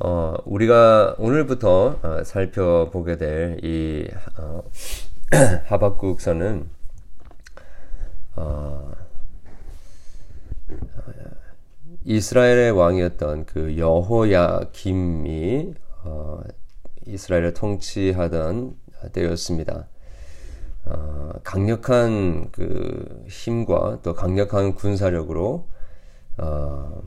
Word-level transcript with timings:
어, 0.00 0.34
우리가 0.44 1.14
오늘부터 1.18 1.98
어, 2.02 2.24
살펴보게 2.24 3.16
될 3.16 3.58
이 3.62 4.08
어, 4.38 4.62
하박국서는 5.66 6.68
어, 8.36 8.92
이스라엘의 12.04 12.72
왕이었던 12.72 13.46
그 13.46 13.78
여호야김이 13.78 15.74
어, 16.04 16.42
이스라엘을 17.06 17.54
통치하던 17.54 18.76
때였습니다. 19.12 19.86
어, 20.86 21.32
강력한 21.44 22.50
그 22.50 23.24
힘과 23.28 24.00
또 24.02 24.14
강력한 24.14 24.74
군사력으로 24.74 25.68
어, 26.38 27.02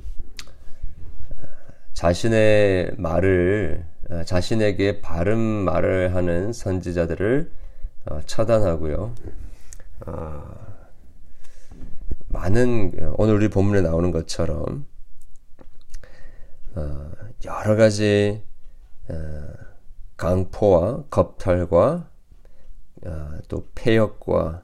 자신의 1.97 2.91
말을 2.97 3.83
어, 4.11 4.23
자신에게 4.23 5.01
바른 5.01 5.39
말을 5.39 6.13
하는 6.13 6.53
선지자들을 6.53 7.51
어, 8.05 8.21
차단하고요. 8.23 9.15
어, 10.05 10.43
많은 12.27 13.13
오늘 13.17 13.33
우리 13.33 13.47
본문에 13.47 13.81
나오는 13.81 14.11
것처럼 14.11 14.85
여러 17.45 17.75
가지 17.75 18.43
강포와 20.17 21.05
겁탈과 21.09 22.11
또 23.47 23.67
폐역과 23.73 24.63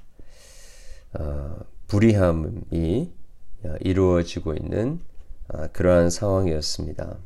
불의함이 1.88 3.12
이루어지고 3.80 4.54
있는 4.54 5.00
아, 5.50 5.68
그러한 5.68 6.10
상황이었습니다. 6.10 7.18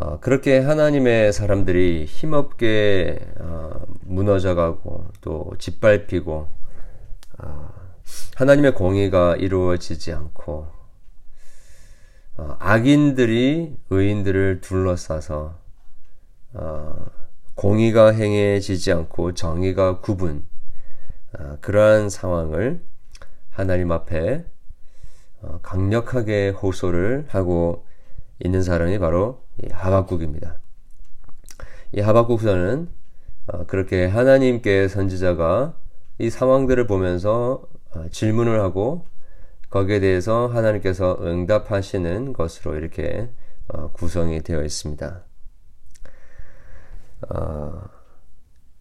어, 0.00 0.20
그렇게 0.20 0.60
하나님의 0.60 1.32
사람들이 1.32 2.04
힘없게 2.04 3.18
어, 3.40 3.80
무너져가고 4.02 5.08
또 5.20 5.52
짓밟히고 5.58 6.48
어, 7.38 7.68
하나님의 8.36 8.74
공의가 8.74 9.34
이루어지지 9.34 10.12
않고 10.12 10.68
악인들이 12.36 13.76
의인들을 13.90 14.60
둘러싸서 14.60 15.58
공의가 17.56 18.12
행해지지 18.12 18.92
않고 18.92 19.34
정의가 19.34 19.98
구분 19.98 20.46
그러한 21.60 22.08
상황을 22.08 22.80
하나님 23.50 23.90
앞에 23.90 24.46
어, 25.42 25.58
강력하게 25.62 26.50
호소를 26.50 27.26
하고 27.28 27.84
있는 28.38 28.62
사람이 28.62 29.00
바로 29.00 29.47
하박국입니다. 29.70 30.58
이 31.92 32.00
하박국서는 32.00 32.88
어, 33.46 33.66
그렇게 33.66 34.06
하나님께 34.06 34.88
선지자가 34.88 35.74
이 36.18 36.30
상황들을 36.30 36.86
보면서 36.86 37.62
어, 37.94 38.08
질문을 38.10 38.60
하고 38.60 39.06
거기에 39.70 40.00
대해서 40.00 40.46
하나님께서 40.46 41.18
응답하시는 41.20 42.32
것으로 42.32 42.76
이렇게 42.76 43.28
구성이 43.92 44.40
되어 44.40 44.62
있습니다. 44.62 45.24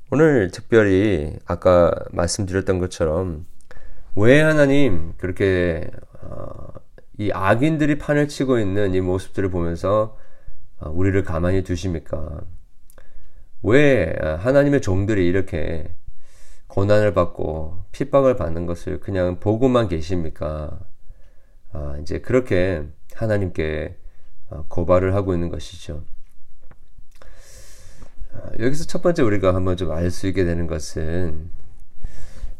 오늘 0.10 0.52
특별히 0.52 1.36
아까 1.46 1.92
말씀드렸던 2.12 2.80
것처럼 2.80 3.46
왜 4.16 4.42
하나님 4.42 5.14
그렇게 5.18 5.92
어, 6.22 6.70
이 7.18 7.32
악인들이 7.34 7.98
판을 7.98 8.30
치고 8.30 8.58
있는 8.60 8.96
이 8.96 9.02
모습들을 9.02 9.52
보면서 9.52 10.18
어, 10.18 10.27
우리를 10.82 11.22
가만히 11.24 11.64
두십니까? 11.64 12.42
왜 13.64 14.16
하나님의 14.40 14.82
종들이 14.82 15.28
이렇게 15.28 15.94
고난을 16.68 17.14
받고 17.14 17.86
핍박을 17.92 18.36
받는 18.36 18.66
것을 18.66 19.00
그냥 19.00 19.40
보고만 19.40 19.88
계십니까? 19.88 20.80
아, 21.74 21.98
이제 22.02 22.20
그렇게 22.20 22.84
하나님께 23.16 23.98
어, 24.50 24.66
고발을 24.68 25.16
하고 25.16 25.34
있는 25.34 25.50
것이죠. 25.50 26.04
아, 28.34 28.52
여기서 28.60 28.86
첫 28.86 29.02
번째 29.02 29.24
우리가 29.24 29.56
한번 29.56 29.76
좀 29.78 29.92
알 29.92 30.12
수 30.12 30.28
있게 30.28 30.44
되는 30.46 30.68
것은 30.68 31.50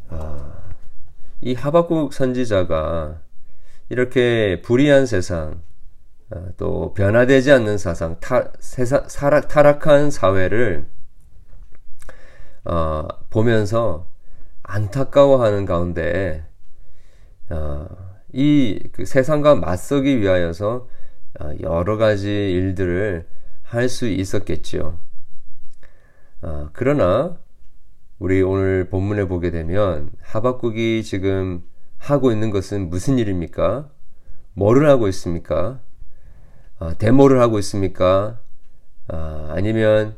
아, 0.10 0.64
이 1.42 1.54
하박국 1.54 2.14
선지자가 2.14 3.22
이렇게 3.90 4.62
불의한 4.64 5.06
세상, 5.06 5.52
어, 5.52 5.62
또 6.58 6.94
변화되지 6.94 7.52
않는 7.52 7.78
사상, 7.78 8.20
타, 8.20 8.52
세상 8.60 9.08
타락, 9.08 9.48
타락한 9.48 10.12
사회를 10.12 10.86
어, 12.66 13.08
보면서 13.30 14.08
안타까워하는 14.64 15.66
가운데 15.66 16.46
어, 17.50 17.88
이그 18.34 19.06
세상과 19.06 19.56
맞서기 19.56 20.20
위하여서 20.20 20.88
어, 21.40 21.52
여러 21.62 21.98
가지 21.98 22.28
일들을 22.30 23.28
할 23.64 23.90
수 23.90 24.08
있었겠지요. 24.08 24.98
어, 26.42 26.70
그러나 26.74 27.38
우리 28.20 28.42
오늘 28.42 28.90
본문에 28.90 29.26
보게 29.28 29.52
되면 29.52 30.10
하박국이 30.22 31.04
지금 31.04 31.64
하고 31.98 32.32
있는 32.32 32.50
것은 32.50 32.90
무슨 32.90 33.18
일입니까? 33.18 33.90
뭐를 34.54 34.90
하고 34.90 35.08
있습니까? 35.10 35.82
아, 36.80 36.94
데모를 36.94 37.42
하고 37.42 37.58
있습니까? 37.60 38.40
아, 39.08 39.54
아니면 39.56 40.16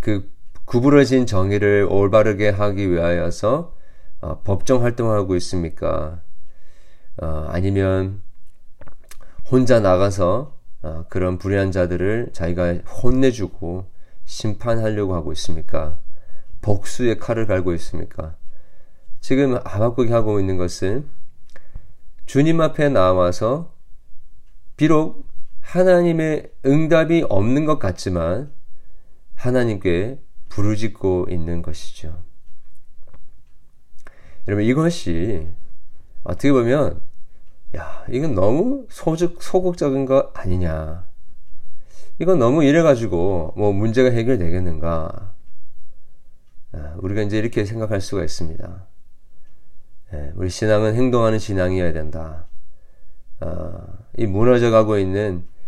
그 0.00 0.30
구부러진 0.64 1.26
정의를 1.26 1.86
올바르게 1.90 2.50
하기 2.50 2.90
위하여서 2.90 3.74
아, 4.22 4.38
법정 4.44 4.82
활동하고 4.82 5.36
있습니까? 5.36 6.22
아, 7.20 7.48
아니면 7.50 8.22
혼자 9.50 9.80
나가서 9.80 10.58
아, 10.82 11.04
그런 11.08 11.36
불의한 11.36 11.72
자들을 11.72 12.30
자기가 12.32 12.74
혼내주고 13.02 13.86
심판하려고 14.24 15.14
하고 15.14 15.32
있습니까? 15.32 15.98
복수의 16.62 17.18
칼을 17.18 17.46
갈고 17.46 17.74
있습니까? 17.74 18.36
지금 19.20 19.58
하박국이 19.64 20.10
하고 20.12 20.40
있는 20.40 20.56
것은 20.56 21.06
주님 22.24 22.60
앞에 22.60 22.88
나와서 22.88 23.74
비록 24.76 25.29
하나님의 25.70 26.50
응답이 26.66 27.26
없는 27.28 27.64
것 27.64 27.78
같지만 27.78 28.52
하나님께 29.34 30.20
부르짖고 30.48 31.26
있는 31.30 31.62
것이죠. 31.62 32.24
여러분 34.48 34.64
이것이 34.64 35.46
어떻게 36.24 36.50
보면 36.50 37.00
야 37.76 38.04
이건 38.10 38.34
너무 38.34 38.86
소극 38.90 39.40
소극적인 39.40 40.06
거 40.06 40.32
아니냐? 40.34 41.06
이건 42.18 42.40
너무 42.40 42.64
이래 42.64 42.82
가지고 42.82 43.54
뭐 43.56 43.72
문제가 43.72 44.10
해결되겠는가? 44.10 45.34
아, 46.72 46.94
우리가 46.98 47.22
이제 47.22 47.38
이렇게 47.38 47.64
생각할 47.64 48.00
수가 48.00 48.24
있습니다. 48.24 48.86
예, 50.14 50.32
우리 50.34 50.50
신앙은 50.50 50.96
행동하는 50.96 51.38
신앙이어야 51.38 51.92
된다. 51.92 52.48
어, 53.40 53.86
이 54.18 54.26
무너져가고 54.26 54.98
있는 54.98 55.46
어, 55.46 55.59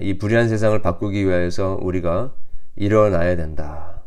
이 0.00 0.18
불의한 0.18 0.48
세상을 0.48 0.80
바꾸기 0.82 1.26
위해서 1.26 1.78
우리가 1.80 2.34
일어나야 2.76 3.36
된다. 3.36 4.02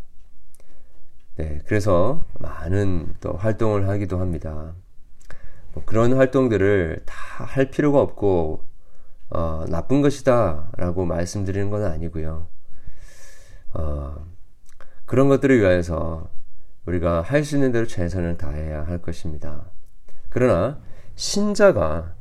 네, 1.36 1.60
그래서 1.66 2.24
많은 2.40 3.16
또 3.20 3.34
활동을 3.34 3.88
하기도 3.90 4.20
합니다. 4.20 4.74
뭐 5.74 5.84
그런 5.86 6.14
활동들을 6.14 7.04
다 7.06 7.24
할 7.44 7.70
필요가 7.72 8.00
없고 8.02 8.64
어, 9.32 9.66
나쁜 9.68 10.02
것이다라고 10.02 11.06
말씀드리는 11.06 11.70
건 11.70 11.84
아니고요. 11.86 12.48
어, 13.74 14.26
그런 15.06 15.28
것들을 15.30 15.60
위하여서 15.60 16.30
우리가 16.86 17.22
할 17.22 17.44
수 17.44 17.56
있는 17.56 17.72
대로 17.72 17.88
최선을 17.88 18.38
다해야 18.38 18.86
할 18.86 19.02
것입니다. 19.02 19.72
그러나 20.30 20.80
신자가 21.16 22.14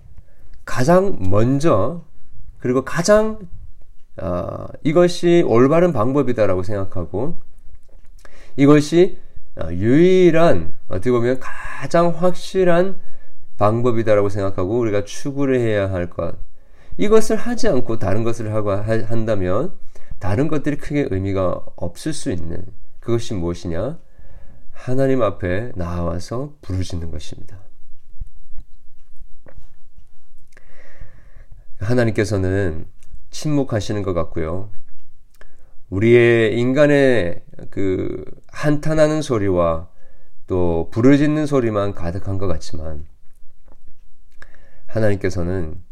가장 0.64 1.18
먼저 1.30 2.04
그리고 2.62 2.84
가장 2.84 3.40
어, 4.16 4.66
이것이 4.84 5.42
올바른 5.44 5.92
방법이다라고 5.92 6.62
생각하고 6.62 7.36
이것이 8.56 9.18
어, 9.60 9.68
유일한 9.72 10.72
어떻게 10.86 11.10
보면 11.10 11.40
가장 11.40 12.10
확실한 12.10 13.00
방법이다라고 13.58 14.28
생각하고 14.28 14.78
우리가 14.78 15.04
추구를 15.04 15.58
해야 15.58 15.90
할 15.90 16.08
것. 16.08 16.36
이것을 16.98 17.36
하지 17.36 17.68
않고 17.68 17.98
다른 17.98 18.22
것을 18.22 18.54
하고 18.54 18.70
한다면 18.70 19.72
다른 20.20 20.46
것들이 20.46 20.76
크게 20.76 21.08
의미가 21.10 21.64
없을 21.74 22.12
수 22.12 22.30
있는 22.30 22.64
그것이 23.00 23.34
무엇이냐? 23.34 23.98
하나님 24.70 25.20
앞에 25.22 25.72
나와서 25.74 26.54
부르짖는 26.62 27.10
것입니다. 27.10 27.58
하나님께서는 31.82 32.86
침묵하시는 33.30 34.02
것 34.02 34.14
같고요. 34.14 34.70
우리의 35.90 36.58
인간의 36.58 37.42
그 37.70 38.24
한탄하는 38.48 39.20
소리와 39.22 39.88
또 40.46 40.88
부르짖는 40.90 41.46
소리만 41.46 41.94
가득한 41.94 42.38
것 42.38 42.46
같지만 42.46 43.06
하나님께서는 44.86 45.82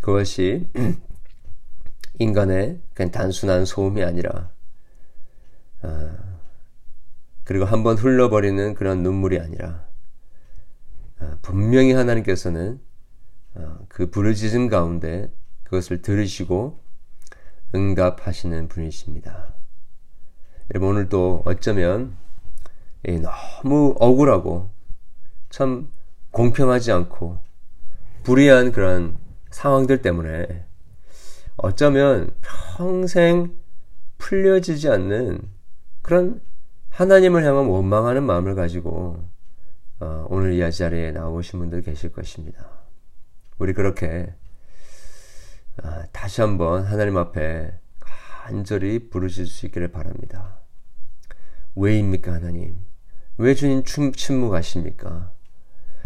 그것이 0.00 0.68
인간의 2.18 2.80
그냥 2.94 3.12
단순한 3.12 3.64
소음이 3.64 4.02
아니라 4.02 4.50
아, 5.82 6.16
그리고 7.44 7.64
한번 7.64 7.96
흘러버리는 7.96 8.74
그런 8.74 9.02
눈물이 9.02 9.38
아니라 9.38 9.86
아, 11.20 11.38
분명히 11.42 11.92
하나님께서는 11.92 12.80
아, 12.80 12.87
그 13.88 14.10
부르짖음 14.10 14.68
가운데 14.68 15.32
그것을 15.64 16.02
들으시고 16.02 16.80
응답하시는 17.74 18.68
분이십니다. 18.68 19.54
여러분 20.72 20.90
오늘 20.90 21.08
또 21.08 21.42
어쩌면 21.44 22.16
너무 23.02 23.94
억울하고 23.98 24.70
참 25.50 25.88
공평하지 26.30 26.92
않고 26.92 27.38
불의한 28.22 28.72
그런 28.72 29.18
상황들 29.50 30.02
때문에 30.02 30.66
어쩌면 31.56 32.30
평생 32.42 33.56
풀려지지 34.18 34.88
않는 34.88 35.40
그런 36.02 36.40
하나님을 36.90 37.44
향한 37.44 37.66
원망하는 37.66 38.24
마음을 38.24 38.54
가지고 38.54 39.24
어, 40.00 40.26
오늘 40.28 40.52
이 40.52 40.72
자리에 40.72 41.12
나오신 41.12 41.58
분들 41.58 41.82
계실 41.82 42.12
것입니다. 42.12 42.77
우리 43.58 43.72
그렇게 43.72 44.32
어, 45.82 46.02
다시 46.12 46.40
한번 46.40 46.84
하나님 46.84 47.16
앞에 47.16 47.72
간절히 47.98 49.10
부르실 49.10 49.46
수 49.46 49.66
있기를 49.66 49.88
바랍니다. 49.88 50.60
왜입니까, 51.74 52.32
하나님? 52.34 52.84
왜 53.36 53.54
주님 53.54 53.84
침묵하십니까? 53.84 55.32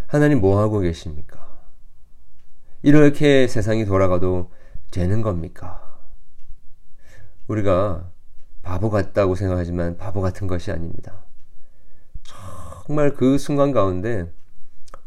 하나님 0.07 0.41
뭐 0.41 0.61
하고 0.61 0.81
계십니까? 0.81 1.43
이렇게 2.83 3.47
세상이 3.47 3.85
돌아가도 3.85 4.51
되는 4.91 5.23
겁니까? 5.23 5.99
우리가 7.49 8.11
바보 8.63 8.91
같다고 8.91 9.35
생각하지만 9.35 9.97
바보 9.97 10.21
같은 10.21 10.47
것이 10.47 10.71
아닙니다. 10.71 11.25
정말 12.87 13.15
그 13.15 13.39
순간 13.39 13.73
가운데 13.73 14.31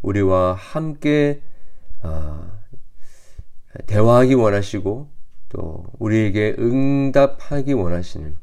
우리와 0.01 0.53
함께 0.53 1.41
어, 2.05 2.47
대화하기 3.87 4.35
원하시고 4.35 5.09
또 5.49 5.85
우리에게 5.99 6.55
응답하기 6.59 7.73
원하시는 7.73 8.37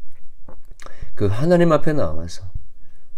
그 1.14 1.26
하나님 1.26 1.72
앞에 1.72 1.92
나와서 1.92 2.44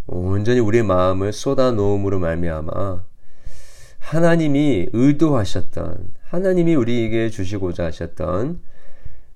온전히 0.07 0.61
우리의 0.61 0.85
마음을 0.85 1.33
쏟아 1.33 1.71
놓음으로 1.71 2.19
말미암아 2.19 3.05
하나님이 3.99 4.91
의도하셨던 4.93 6.13
하나님이 6.23 6.75
우리에게 6.75 7.31
주시고자 7.31 7.87
하셨던 7.87 8.61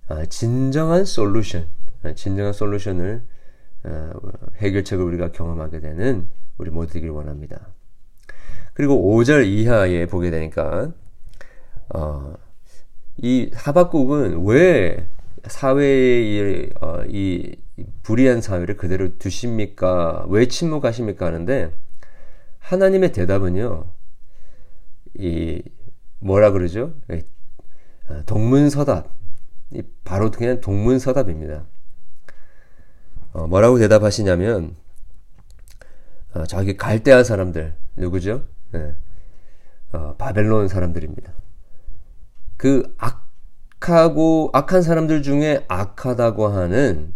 아, 0.09 0.25
진정한 0.27 1.05
솔루션, 1.05 1.67
아, 2.03 2.13
진정한 2.13 2.53
솔루션을 2.53 3.23
아, 3.85 4.13
해결책을 4.57 5.05
우리가 5.05 5.33
경험하게 5.33 5.81
되는 5.81 6.29
우리 6.59 6.71
모두 6.71 6.93
되길 6.95 7.11
원합니다. 7.11 7.69
그리고 8.79 8.95
5절 9.17 9.45
이하에 9.45 10.07
보게 10.07 10.31
되니까 10.31 10.93
어, 11.89 12.35
이 13.17 13.51
하박국은 13.53 14.47
왜 14.47 15.09
사회의 15.49 16.71
어, 16.81 17.03
이 17.09 17.57
불의한 18.05 18.41
사회를 18.41 18.77
그대로 18.77 19.19
두십니까? 19.19 20.27
왜 20.29 20.47
침묵하십니까? 20.47 21.27
하는데 21.27 21.73
하나님의 22.61 23.11
대답은요. 23.11 23.85
이 25.15 25.61
뭐라 26.21 26.53
그러죠? 26.53 26.95
어, 28.09 28.23
동문서답. 28.27 29.13
바로 30.05 30.31
그냥 30.31 30.61
동문서답입니다. 30.61 31.67
어, 33.33 33.49
뭐라고 33.49 33.81
대답하시냐면 33.81 34.77
어, 36.33 36.45
저기 36.47 36.77
갈대아 36.77 37.25
사람들 37.25 37.75
누구죠? 37.97 38.45
네. 38.73 38.95
어, 39.93 40.15
바벨론 40.19 40.69
사람들입니다. 40.69 41.33
그 42.57 42.95
악하고 42.99 44.51
악한 44.53 44.83
사람들 44.83 45.23
중에 45.23 45.65
악하다고 45.69 46.49
하는 46.49 47.15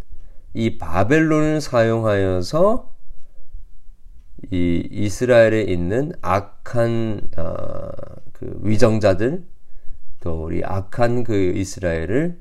이 0.54 0.78
바벨론을 0.78 1.60
사용하여서 1.60 2.92
이 4.50 4.88
이스라엘에 4.90 5.62
있는 5.62 6.12
악한 6.20 7.30
어, 7.36 7.90
그 8.32 8.58
위정자들 8.62 9.44
또 10.20 10.44
우리 10.44 10.64
악한 10.64 11.24
그 11.24 11.34
이스라엘을 11.34 12.40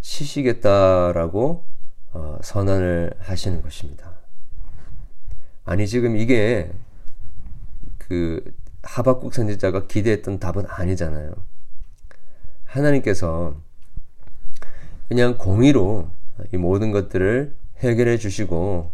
치시겠다라고 0.00 1.64
어, 2.12 2.38
선언을 2.42 3.12
하시는 3.18 3.60
것입니다. 3.62 4.12
아니 5.64 5.86
지금 5.86 6.16
이게 6.16 6.70
그 8.08 8.42
하박국 8.82 9.34
선지자가 9.34 9.86
기대했던 9.86 10.38
답은 10.38 10.64
아니잖아요. 10.68 11.32
하나님께서 12.64 13.56
그냥 15.08 15.36
공의로 15.38 16.10
이 16.52 16.56
모든 16.56 16.92
것들을 16.92 17.54
해결해 17.78 18.18
주시고 18.18 18.92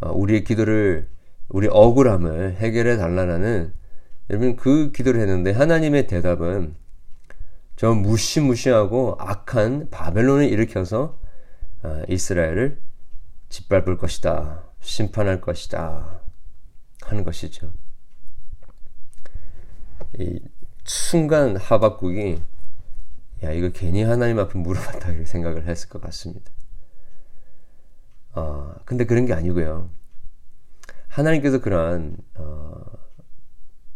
어, 0.00 0.12
우리의 0.12 0.44
기도를 0.44 1.08
우리 1.48 1.68
억울함을 1.70 2.56
해결해 2.56 2.96
달라는 2.96 3.72
여러분 4.30 4.56
그 4.56 4.90
기도를 4.92 5.20
했는데 5.20 5.52
하나님의 5.52 6.06
대답은 6.06 6.74
저 7.76 7.92
무시무시하고 7.92 9.16
악한 9.18 9.90
바벨론을 9.90 10.48
일으켜서 10.48 11.18
어, 11.82 12.02
이스라엘을 12.08 12.80
짓밟을 13.48 13.98
것이다. 13.98 14.64
심판할 14.80 15.40
것이다. 15.40 16.20
하는 17.02 17.24
것이죠. 17.24 17.70
이 20.18 20.40
순간 20.84 21.56
하박국이 21.56 22.40
야 23.42 23.52
이거 23.52 23.70
괜히 23.70 24.02
하나님 24.02 24.38
앞에 24.38 24.58
물어봤다 24.58 25.10
이렇게 25.10 25.24
생각을 25.24 25.66
했을 25.66 25.88
것 25.88 26.00
같습니다. 26.02 26.50
어, 28.34 28.74
근데 28.84 29.04
그런 29.06 29.26
게 29.26 29.32
아니고요. 29.32 29.90
하나님께서 31.08 31.60
그러한 31.60 32.16
어, 32.36 32.82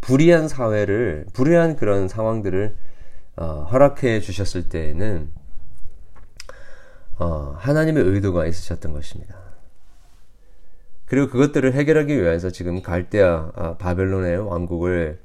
불의한 0.01 0.49
사회를 0.49 1.27
불의한 1.33 1.77
그런 1.77 2.09
상황들을 2.09 2.77
어, 3.37 3.45
허락해 3.71 4.21
주셨을 4.21 4.69
때에는 4.69 5.31
어, 7.19 7.55
하나님의 7.59 8.05
의도가 8.05 8.47
있으셨던 8.47 8.93
것입니다. 8.93 9.37
그리고 11.05 11.31
그것들을 11.31 11.73
해결하기 11.73 12.21
위해서 12.21 12.51
지금 12.51 12.83
갈대아 12.83 13.53
아, 13.55 13.77
바벨론의 13.79 14.39
왕국을 14.47 15.21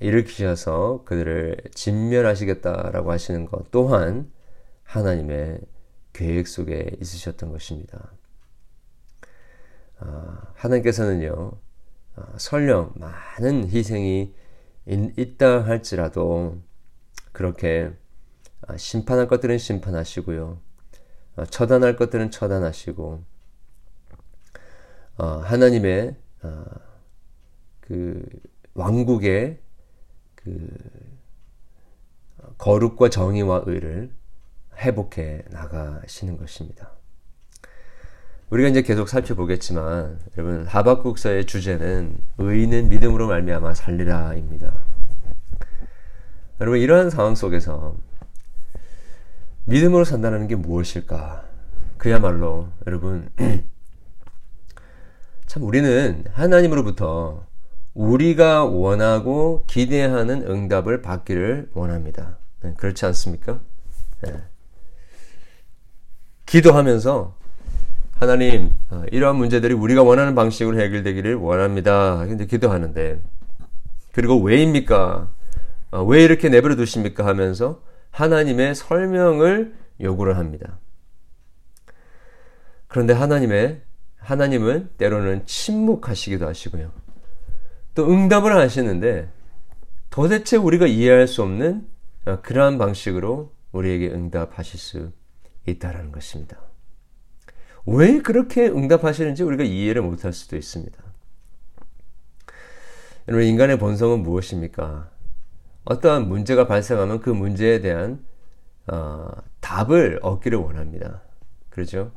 일으키셔서 0.00 1.04
그들을 1.04 1.56
진멸하시겠다라고 1.74 3.12
하시는 3.12 3.46
것 3.46 3.70
또한 3.70 4.30
하나님의 4.82 5.60
계획 6.12 6.46
속에 6.48 6.96
있으셨던 7.00 7.50
것입니다. 7.50 8.12
아, 9.98 10.52
하나님께서는요, 10.54 11.52
아, 12.16 12.26
설령 12.38 12.94
많은 12.96 13.70
희생이 13.70 14.34
있다 14.86 15.64
할지라도 15.64 16.58
그렇게 17.32 17.92
아, 18.66 18.76
심판할 18.76 19.28
것들은 19.28 19.58
심판하시고요. 19.58 20.60
처단할 21.50 21.96
것들은 21.96 22.30
처단하시고 22.30 23.24
하나님의 25.16 26.14
그 27.80 28.24
왕국의 28.74 29.58
그 30.44 30.68
거룩과 32.58 33.08
정의와 33.08 33.64
의를 33.66 34.10
회복해 34.76 35.44
나가시는 35.50 36.36
것입니다. 36.36 36.92
우리가 38.50 38.68
이제 38.68 38.82
계속 38.82 39.08
살펴보겠지만 39.08 40.20
여러분 40.36 40.66
하박국서의 40.66 41.46
주제는 41.46 42.18
의인은 42.38 42.90
믿음으로 42.90 43.26
말미암아 43.26 43.74
살리라입니다. 43.74 44.72
여러분 46.60 46.78
이러한 46.78 47.10
상황 47.10 47.34
속에서 47.34 47.96
믿음으로 49.64 50.04
산다는 50.04 50.46
게 50.46 50.56
무엇일까? 50.56 51.48
그야말로 51.96 52.68
여러분 52.86 53.30
참 55.46 55.62
우리는 55.62 56.24
하나님으로부터 56.32 57.46
우리가 57.94 58.64
원하고 58.64 59.64
기대하는 59.66 60.42
응답을 60.48 61.00
받기를 61.00 61.70
원합니다. 61.74 62.38
네, 62.62 62.74
그렇지 62.76 63.06
않습니까? 63.06 63.60
네. 64.22 64.34
기도하면서 66.46 67.36
하나님 68.12 68.74
어, 68.90 69.04
이러한 69.10 69.36
문제들이 69.36 69.74
우리가 69.74 70.02
원하는 70.02 70.34
방식으로 70.34 70.80
해결되기를 70.80 71.36
원합니다. 71.36 72.24
근데 72.26 72.46
기도하는데 72.46 73.20
그리고 74.12 74.40
왜입니까? 74.40 75.28
어, 75.90 76.04
왜 76.04 76.24
이렇게 76.24 76.48
내버려 76.48 76.76
두십니까? 76.76 77.24
하면서 77.26 77.80
하나님의 78.10 78.74
설명을 78.74 79.74
요구를 80.00 80.36
합니다. 80.36 80.78
그런데 82.86 83.12
하나님의 83.12 83.82
하나님은 84.18 84.90
때로는 84.96 85.46
침묵하시기도 85.46 86.46
하시고요. 86.46 87.03
또 87.94 88.10
응답을 88.10 88.54
하시는데 88.56 89.28
도대체 90.10 90.56
우리가 90.56 90.86
이해할 90.86 91.26
수 91.26 91.42
없는 91.42 91.86
어, 92.26 92.40
그러한 92.40 92.78
방식으로 92.78 93.52
우리에게 93.72 94.08
응답하실 94.08 94.80
수 94.80 95.12
있다라는 95.66 96.12
것입니다. 96.12 96.58
왜 97.86 98.20
그렇게 98.20 98.66
응답하시는지 98.66 99.42
우리가 99.42 99.64
이해를 99.64 100.02
못할 100.02 100.32
수도 100.32 100.56
있습니다. 100.56 101.02
여러분, 103.28 103.46
인간의 103.46 103.78
본성은 103.78 104.22
무엇입니까? 104.22 105.10
어떠한 105.84 106.28
문제가 106.28 106.66
발생하면 106.66 107.20
그 107.20 107.30
문제에 107.30 107.80
대한 107.80 108.24
어, 108.86 109.28
답을 109.60 110.20
얻기를 110.22 110.58
원합니다. 110.58 111.22
그렇죠? 111.70 112.12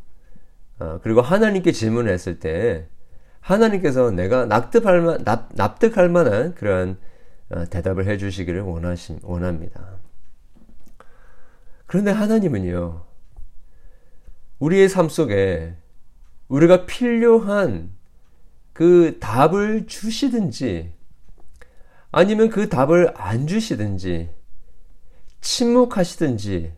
어, 0.80 1.00
그리고 1.02 1.22
하나님께 1.22 1.72
질문을 1.72 2.12
했을 2.12 2.40
때 2.40 2.88
하나님께서 3.48 4.12
내가 4.12 4.46
납득할, 4.46 5.02
만, 5.02 5.24
납, 5.24 5.50
납득할 5.54 6.10
만한 6.10 6.54
그러한 6.54 6.98
어, 7.50 7.66
대답을 7.66 8.06
해주시기를 8.06 8.62
원하시, 8.62 9.20
원합니다. 9.24 10.00
그런데 11.86 12.12
하나님은요, 12.12 13.06
우리의 14.60 14.90
삶 14.90 15.08
속에 15.08 15.76
우리가 16.50 16.86
필요한 16.86 17.92
그 18.74 19.18
답을 19.22 19.88
주시든지 19.88 20.92
아니면 22.12 22.50
그 22.50 22.68
답을 22.68 23.14
안 23.16 23.48
주시든지 23.48 24.30
침묵하시든지 25.40 26.74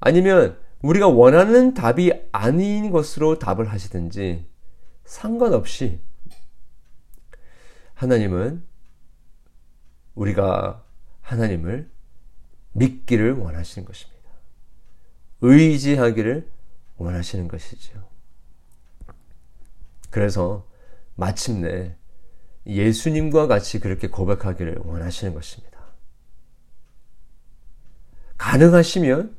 아니면 0.00 0.58
우리가 0.80 1.08
원하는 1.08 1.74
답이 1.74 2.12
아닌 2.32 2.90
것으로 2.90 3.38
답을 3.38 3.68
하시든지 3.68 4.47
상관없이 5.08 6.00
하나님은 7.94 8.62
우리가 10.14 10.84
하나님을 11.22 11.90
믿기를 12.72 13.32
원하시는 13.32 13.88
것입니다. 13.88 14.28
의지하기를 15.40 16.50
원하시는 16.98 17.48
것이죠. 17.48 18.06
그래서 20.10 20.68
마침내 21.14 21.96
예수님과 22.66 23.46
같이 23.46 23.80
그렇게 23.80 24.08
고백하기를 24.08 24.82
원하시는 24.84 25.32
것입니다. 25.32 25.78
가능하시면 28.36 29.38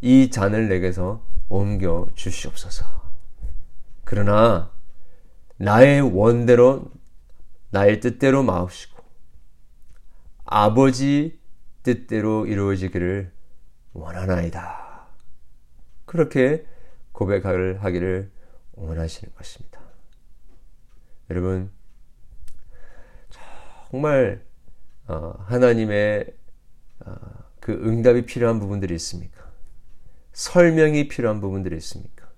이 0.00 0.30
잔을 0.30 0.70
내게서 0.70 1.22
옮겨 1.50 2.08
주시옵소서. 2.14 2.86
그러나 4.04 4.72
나의 5.62 6.00
원대로 6.00 6.90
나의 7.70 8.00
뜻대로 8.00 8.42
마옵시고 8.42 9.00
아버지 10.44 11.38
뜻대로 11.84 12.46
이루어지기를 12.46 13.32
원하나이다. 13.92 15.06
그렇게 16.04 16.66
고백을 17.12 17.84
하기를 17.84 18.32
원하시는 18.72 19.32
것입니다. 19.36 19.80
여러분, 21.30 21.70
정말 23.88 24.44
어, 25.06 25.34
하나님의 25.46 26.26
어, 27.06 27.14
그 27.60 27.72
응답이 27.72 28.26
필요한 28.26 28.58
부분들이 28.58 28.94
있습니까? 28.96 29.48
설명이 30.32 31.06
필요한 31.06 31.40
부분들이 31.40 31.76
있습니까? 31.76 32.28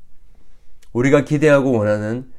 우리가 0.92 1.24
기대하고 1.24 1.72
원하는 1.72 2.30
어, 2.30 2.33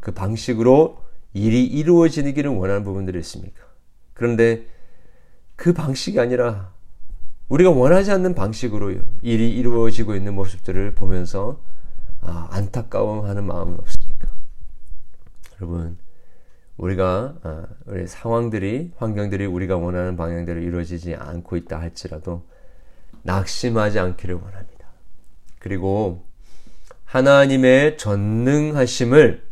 그 0.00 0.12
방식으로 0.12 1.02
일이 1.34 1.64
이루어지기를 1.64 2.50
원하는 2.50 2.84
부분들이 2.84 3.18
있습니까? 3.20 3.62
그런데 4.14 4.66
그 5.56 5.72
방식이 5.72 6.18
아니라 6.20 6.72
우리가 7.48 7.70
원하지 7.70 8.10
않는 8.12 8.34
방식으로 8.34 8.92
일이 9.22 9.50
이루어지고 9.50 10.14
있는 10.14 10.34
모습들을 10.34 10.94
보면서 10.94 11.60
아, 12.20 12.48
안타까워하는 12.50 13.44
마음은 13.44 13.78
없습니까? 13.78 14.28
여러분, 15.60 15.98
우리가 16.76 17.34
아, 17.42 17.66
우리 17.86 18.06
상황들이 18.06 18.92
환경들이 18.96 19.46
우리가 19.46 19.76
원하는 19.76 20.16
방향대로 20.16 20.60
이루어지지 20.60 21.14
않고 21.14 21.56
있다 21.56 21.80
할지라도 21.80 22.46
낙심하지 23.22 23.98
않기를 23.98 24.36
원합니다. 24.36 24.88
그리고 25.58 26.24
하나님의 27.04 27.98
전능하심을 27.98 29.51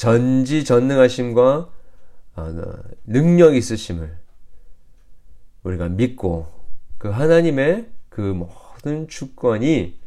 전지전능하심과 0.00 1.68
아, 2.36 2.76
능력 3.04 3.54
있으심을 3.54 4.16
우리가 5.62 5.90
믿고 5.90 6.46
그 6.96 7.10
하나님의 7.10 7.86
그 8.08 8.22
모든 8.22 9.08
주권이 9.08 10.00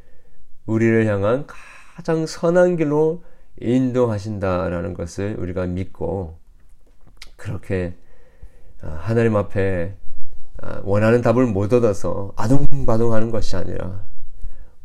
우리를 0.66 1.06
향한 1.06 1.46
가장 1.46 2.26
선한 2.26 2.78
길로 2.78 3.24
인도하신다라는 3.62 4.96
것을 4.96 5.36
우리가 5.38 5.68
믿고 5.68 6.40
그렇게 7.36 7.96
아, 8.82 8.98
하나님 9.00 9.36
앞에 9.36 9.96
아, 10.60 10.82
원하는 10.86 11.22
답을 11.22 11.46
못 11.46 11.72
얻어서 11.72 12.34
아둥바둥하는 12.36 13.30
것이 13.30 13.56
아니라 13.56 14.04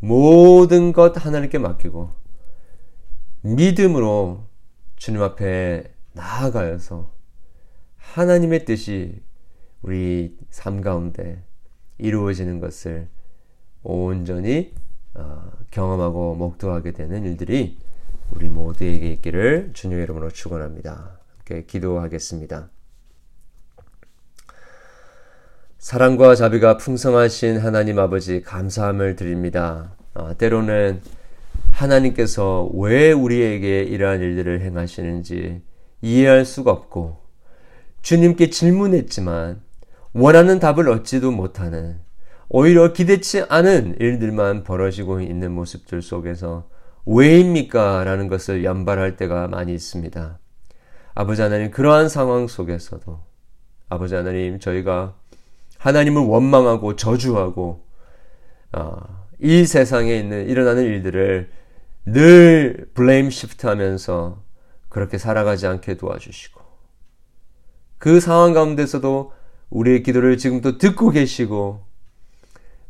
모든 0.00 0.92
것 0.92 1.24
하나님께 1.24 1.56
맡기고 1.56 2.10
믿음으로 3.40 4.47
주님 4.98 5.22
앞에 5.22 5.84
나아가서 6.12 7.12
하나님의 7.96 8.64
뜻이 8.64 9.22
우리 9.80 10.36
삶 10.50 10.80
가운데 10.80 11.42
이루어지는 11.98 12.60
것을 12.60 13.08
온전히 13.82 14.74
어, 15.14 15.50
경험하고 15.70 16.34
목도하게 16.34 16.92
되는 16.92 17.24
일들이 17.24 17.78
우리 18.30 18.48
모두에게 18.48 19.10
있기를 19.12 19.70
주님의 19.72 20.04
이름으로 20.04 20.30
축원합니다. 20.30 21.18
함께 21.38 21.64
기도하겠습니다. 21.64 22.68
사랑과 25.78 26.34
자비가 26.34 26.76
풍성하신 26.76 27.58
하나님 27.58 27.98
아버지 28.00 28.42
감사함을 28.42 29.14
드립니다. 29.16 29.92
어, 30.14 30.36
때로는 30.36 31.00
하나님께서 31.78 32.68
왜 32.74 33.12
우리에게 33.12 33.82
이러한 33.82 34.20
일들을 34.20 34.62
행하시는지 34.62 35.62
이해할 36.02 36.44
수가 36.44 36.72
없고 36.72 37.20
주님께 38.02 38.50
질문했지만 38.50 39.62
원하는 40.12 40.58
답을 40.58 40.88
얻지도 40.88 41.30
못하는 41.30 42.00
오히려 42.48 42.92
기대치 42.92 43.44
않은 43.48 43.96
일들만 44.00 44.64
벌어지고 44.64 45.20
있는 45.20 45.52
모습들 45.52 46.02
속에서 46.02 46.68
왜입니까? 47.06 48.04
라는 48.04 48.28
것을 48.28 48.64
연발할 48.64 49.16
때가 49.16 49.48
많이 49.48 49.72
있습니다. 49.72 50.38
아버지 51.14 51.42
하나님, 51.42 51.70
그러한 51.70 52.08
상황 52.08 52.46
속에서도 52.46 53.20
아버지 53.88 54.14
하나님, 54.14 54.58
저희가 54.58 55.14
하나님을 55.78 56.22
원망하고 56.22 56.96
저주하고, 56.96 57.84
어, 58.72 59.26
이 59.40 59.64
세상에 59.64 60.14
있는, 60.16 60.48
일어나는 60.48 60.84
일들을 60.84 61.50
늘 62.12 62.88
블레임 62.94 63.30
시프트 63.30 63.66
하면서 63.66 64.42
그렇게 64.88 65.18
살아가지 65.18 65.66
않게 65.66 65.96
도와주시고, 65.96 66.60
그 67.98 68.20
상황 68.20 68.52
가운데서도 68.52 69.32
우리의 69.70 70.02
기도를 70.02 70.38
지금도 70.38 70.78
듣고 70.78 71.10
계시고 71.10 71.84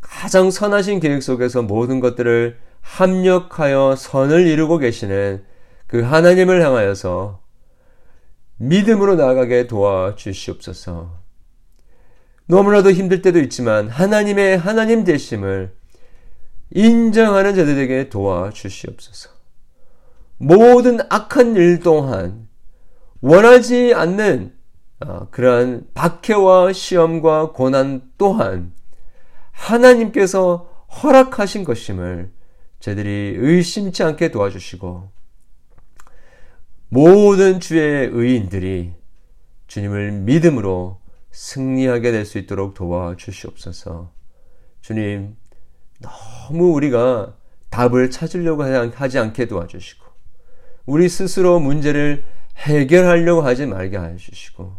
가장 0.00 0.50
선하신 0.50 1.00
계획 1.00 1.22
속에서 1.22 1.62
모든 1.62 2.00
것들을 2.00 2.58
합력하여 2.80 3.96
선을 3.96 4.46
이루고 4.46 4.78
계시는 4.78 5.44
그 5.86 6.02
하나님을 6.02 6.64
향하여서 6.64 7.40
믿음으로 8.58 9.16
나아가게 9.16 9.66
도와주시옵소서. 9.66 11.18
너무나도 12.46 12.92
힘들 12.92 13.22
때도 13.22 13.40
있지만 13.40 13.88
하나님의 13.88 14.58
하나님 14.58 15.04
되심을 15.04 15.77
인정하는 16.70 17.54
자들에게 17.54 18.08
도와주시옵소서. 18.08 19.30
모든 20.38 21.00
악한 21.10 21.56
일 21.56 21.80
동안 21.80 22.48
원하지 23.20 23.94
않는 23.94 24.56
어, 25.00 25.28
그러한 25.30 25.86
박해와 25.94 26.72
시험과 26.72 27.52
고난 27.52 28.02
또한 28.18 28.72
하나님께서 29.52 30.86
허락하신 31.02 31.64
것임을 31.64 32.32
저희들이 32.80 33.36
의심치 33.38 34.02
않게 34.02 34.30
도와주시고 34.30 35.10
모든 36.88 37.60
주의 37.60 38.08
의인들이 38.10 38.94
주님을 39.66 40.12
믿음으로 40.12 41.00
승리하게 41.30 42.10
될 42.10 42.24
수 42.24 42.38
있도록 42.38 42.74
도와주시옵소서. 42.74 44.12
주님, 44.80 45.36
너무 45.98 46.72
우리가 46.72 47.34
답을 47.70 48.10
찾으려고 48.10 48.62
하지 48.62 49.18
않게 49.18 49.46
도와주시고, 49.46 50.04
우리 50.86 51.08
스스로 51.08 51.60
문제를 51.60 52.24
해결하려고 52.56 53.42
하지 53.42 53.66
말게 53.66 53.98
해주시고, 53.98 54.76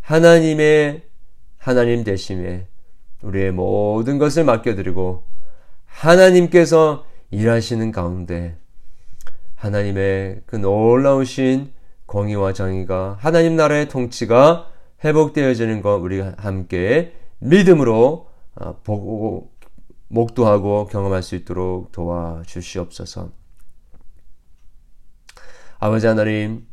하나님의, 0.00 1.02
하나님 1.58 2.04
대심에 2.04 2.66
우리의 3.22 3.52
모든 3.52 4.18
것을 4.18 4.44
맡겨드리고, 4.44 5.24
하나님께서 5.86 7.04
일하시는 7.30 7.92
가운데, 7.92 8.56
하나님의 9.60 10.42
그 10.46 10.56
놀라우신 10.56 11.72
공의와 12.06 12.52
정의가 12.54 13.18
하나님 13.20 13.56
나라의 13.56 13.88
통치가 13.88 14.68
회복되어지는 15.04 15.82
것 15.82 15.96
우리가 15.96 16.34
함께 16.38 17.12
믿음으로 17.38 18.28
아, 18.56 18.74
보고 18.82 19.50
목도하고 20.10 20.86
경험할 20.86 21.22
수 21.22 21.36
있도록 21.36 21.92
도와주시옵소서. 21.92 23.30
아버지 25.78 26.06
하나님, 26.06 26.66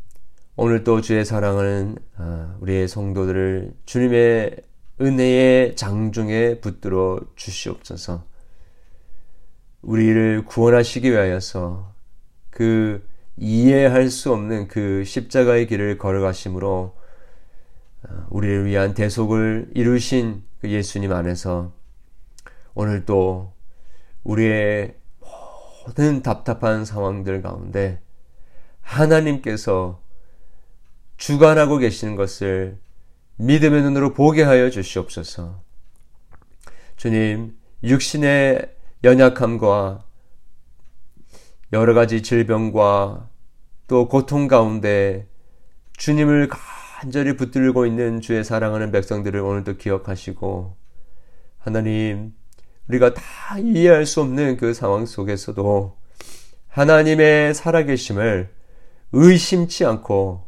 오늘 0.55 0.83
또 0.83 1.01
주의 1.01 1.23
사랑하는 1.23 1.97
아, 2.17 2.57
우리의 2.59 2.87
성도들을 2.87 3.73
주님의 3.85 4.57
은혜의 4.99 5.75
장중에 5.75 6.59
붙들어 6.59 7.19
주시옵소서. 7.35 8.25
우리를 9.83 10.43
구원하시기 10.45 11.11
위하여서 11.11 11.93
그 12.49 13.07
이해할 13.37 14.09
수 14.09 14.33
없는 14.33 14.67
그 14.67 15.03
십자가의 15.03 15.67
길을 15.67 15.99
걸어가심으로 15.99 16.97
어, 18.09 18.27
우리를 18.31 18.65
위한 18.65 18.95
대속을 18.95 19.69
이루신 19.75 20.43
그 20.59 20.69
예수님 20.71 21.13
안에서 21.13 21.76
오늘 22.79 23.05
또 23.05 23.53
우리의 24.23 24.93
모든 25.87 26.21
답답한 26.21 26.85
상황들 26.85 27.41
가운데 27.41 27.99
하나님께서 28.81 29.99
주관하고 31.17 31.79
계시는 31.79 32.15
것을 32.15 32.77
믿음의 33.37 33.81
눈으로 33.81 34.13
보게 34.13 34.43
하여 34.43 34.69
주시옵소서. 34.69 35.63
주님, 36.97 37.57
육신의 37.83 38.75
연약함과 39.03 40.05
여러 41.73 41.95
가지 41.95 42.21
질병과 42.21 43.27
또 43.87 44.07
고통 44.07 44.47
가운데 44.47 45.27
주님을 45.97 46.47
간절히 46.47 47.35
붙들고 47.37 47.87
있는 47.87 48.21
주의 48.21 48.43
사랑하는 48.43 48.91
백성들을 48.91 49.39
오늘도 49.39 49.77
기억하시고 49.77 50.77
하나님 51.57 52.36
우리가 52.89 53.13
다 53.13 53.21
이해할 53.59 54.05
수 54.05 54.21
없는 54.21 54.57
그 54.57 54.73
상황 54.73 55.05
속에서도 55.05 55.97
하나님의 56.69 57.53
살아계심을 57.53 58.49
의심치 59.11 59.85
않고 59.85 60.47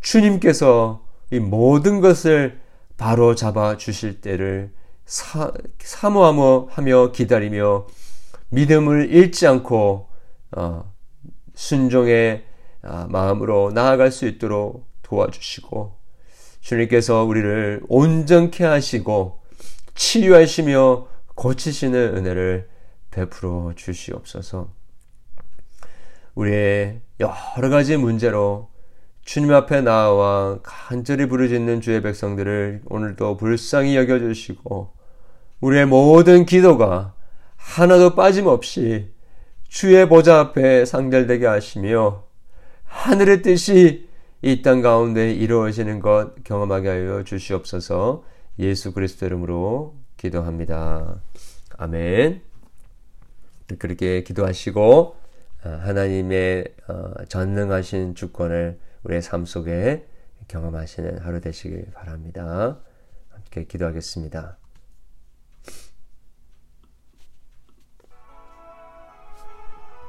주님께서 0.00 1.06
이 1.30 1.38
모든 1.38 2.00
것을 2.00 2.60
바로 2.96 3.34
잡아 3.34 3.76
주실 3.76 4.20
때를 4.20 4.72
사, 5.04 5.52
사모하며 5.78 7.12
기다리며 7.12 7.86
믿음을 8.50 9.10
잃지 9.12 9.46
않고 9.46 10.08
어, 10.56 10.92
순종의 11.54 12.44
아, 12.82 13.06
마음으로 13.08 13.72
나아갈 13.72 14.12
수 14.12 14.26
있도록 14.26 14.86
도와주시고 15.02 15.96
주님께서 16.60 17.24
우리를 17.24 17.82
온전케 17.88 18.64
하시고 18.64 19.42
치유하시며 19.94 21.13
고치시는 21.34 22.16
은혜를 22.16 22.68
베풀어 23.10 23.72
주시옵소서. 23.76 24.70
우리의 26.34 27.00
여러 27.20 27.68
가지 27.70 27.96
문제로 27.96 28.70
주님 29.24 29.52
앞에 29.52 29.80
나와 29.80 30.58
간절히 30.62 31.26
부르짖는 31.26 31.80
주의 31.80 32.02
백성들을 32.02 32.82
오늘도 32.86 33.36
불쌍히 33.36 33.96
여겨 33.96 34.18
주시고 34.18 34.92
우리의 35.60 35.86
모든 35.86 36.44
기도가 36.44 37.14
하나도 37.56 38.14
빠짐없이 38.14 39.12
주의 39.68 40.08
보좌 40.08 40.40
앞에 40.40 40.84
상달되게 40.84 41.46
하시며 41.46 42.24
하늘의 42.84 43.42
뜻이 43.42 44.08
이 44.42 44.60
땅 44.62 44.82
가운데 44.82 45.32
이루어지는 45.32 46.00
것 46.00 46.44
경험하게 46.44 46.88
하여 46.88 47.24
주시옵소서 47.24 48.24
예수 48.58 48.92
그리스도 48.92 49.24
이름으로 49.24 49.94
기도합니다. 50.24 51.20
아멘. 51.76 52.40
그렇게 53.78 54.22
기도하시고 54.22 55.16
어, 55.64 55.68
하나님의 55.68 56.74
어, 56.88 57.24
전능하신 57.28 58.14
주권을 58.14 58.78
우리의 59.02 59.20
삶 59.20 59.44
속에 59.44 60.06
경험하시는 60.48 61.18
하루 61.18 61.40
되시길 61.40 61.90
바랍니다. 61.92 62.78
함께 63.30 63.64
기도하겠습니다. 63.64 64.63